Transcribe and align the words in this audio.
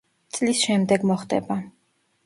წლის 0.37 0.63
შემდეგ 0.69 1.07
მოხდება. 1.13 1.63